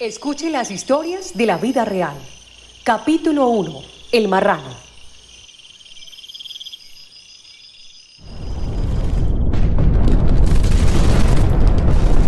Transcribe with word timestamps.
Escuche 0.00 0.48
las 0.48 0.70
historias 0.70 1.36
de 1.36 1.44
la 1.44 1.58
vida 1.58 1.84
real. 1.84 2.14
Capítulo 2.84 3.48
1. 3.48 3.82
El 4.12 4.28
marrano. 4.28 4.68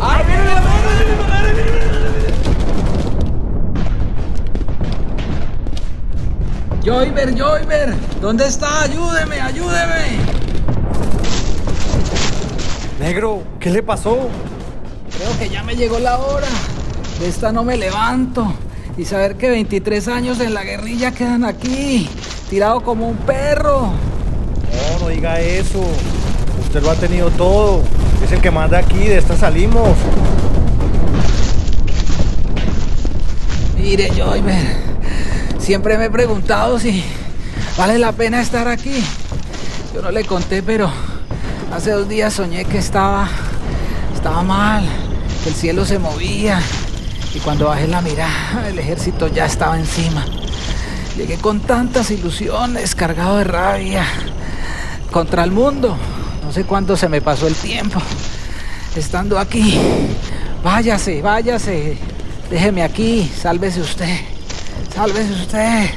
¡Ay, 0.00 0.24
mira 0.26 0.44
la 0.46 0.60
mano! 0.60 0.88
¡Mira 0.98 1.16
la 1.16 1.28
mano! 1.28 1.48
¡Mira 1.54 1.76
la 1.76 2.00
mano! 2.00 2.18
Joyver, 6.84 7.38
Joyver, 7.38 7.94
¿dónde 8.20 8.48
está? 8.48 8.82
Ayúdeme, 8.82 9.40
ayúdeme. 9.40 10.18
Negro, 12.98 13.44
¿qué 13.60 13.70
le 13.70 13.84
pasó? 13.84 14.28
Creo 15.16 15.38
que 15.38 15.48
ya 15.48 15.62
me 15.62 15.76
llegó 15.76 16.00
la 16.00 16.18
hora. 16.18 16.48
De 17.20 17.28
esta 17.28 17.52
no 17.52 17.64
me 17.64 17.76
levanto. 17.76 18.50
Y 18.96 19.04
saber 19.04 19.36
que 19.36 19.50
23 19.50 20.08
años 20.08 20.40
en 20.40 20.54
la 20.54 20.64
guerrilla 20.64 21.12
quedan 21.12 21.44
aquí, 21.44 22.08
tirado 22.48 22.82
como 22.82 23.08
un 23.08 23.16
perro. 23.18 23.92
No, 23.92 24.98
no 25.00 25.08
diga 25.08 25.38
eso. 25.38 25.82
Usted 26.62 26.82
lo 26.82 26.90
ha 26.90 26.94
tenido 26.94 27.28
todo. 27.30 27.82
Es 28.24 28.32
el 28.32 28.40
que 28.40 28.50
manda 28.50 28.78
aquí, 28.78 28.98
de 28.98 29.18
esta 29.18 29.36
salimos. 29.36 29.90
Mire, 33.76 34.10
Joyver, 34.16 34.76
siempre 35.58 35.98
me 35.98 36.06
he 36.06 36.10
preguntado 36.10 36.78
si 36.78 37.04
vale 37.76 37.98
la 37.98 38.12
pena 38.12 38.40
estar 38.40 38.66
aquí. 38.66 39.04
Yo 39.94 40.00
no 40.00 40.10
le 40.10 40.24
conté, 40.24 40.62
pero 40.62 40.90
hace 41.70 41.90
dos 41.90 42.08
días 42.08 42.32
soñé 42.32 42.64
que 42.64 42.78
estaba, 42.78 43.28
estaba 44.14 44.42
mal, 44.42 44.84
que 45.42 45.50
el 45.50 45.54
cielo 45.54 45.84
se 45.84 45.98
movía 45.98 46.62
y 47.34 47.38
cuando 47.38 47.66
bajé 47.66 47.86
la 47.86 48.00
mirada 48.00 48.68
el 48.68 48.78
ejército 48.78 49.28
ya 49.28 49.46
estaba 49.46 49.78
encima. 49.78 50.24
Llegué 51.16 51.36
con 51.36 51.60
tantas 51.60 52.10
ilusiones, 52.10 52.94
cargado 52.94 53.38
de 53.38 53.44
rabia, 53.44 54.04
contra 55.10 55.44
el 55.44 55.50
mundo. 55.50 55.96
No 56.44 56.52
sé 56.52 56.64
cuánto 56.64 56.96
se 56.96 57.08
me 57.08 57.20
pasó 57.20 57.46
el 57.46 57.54
tiempo. 57.54 58.00
Estando 58.96 59.38
aquí, 59.38 59.78
váyase, 60.64 61.20
váyase, 61.20 61.98
déjeme 62.48 62.82
aquí, 62.82 63.30
sálvese 63.36 63.80
usted, 63.80 64.16
sálvese 64.94 65.32
usted. 65.32 65.90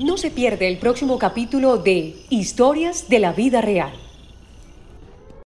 No 0.00 0.16
se 0.16 0.30
pierde 0.30 0.66
el 0.68 0.78
próximo 0.78 1.18
capítulo 1.18 1.76
de 1.78 2.16
Historias 2.30 3.08
de 3.08 3.18
la 3.18 3.32
vida 3.32 3.60
real. 3.60 4.03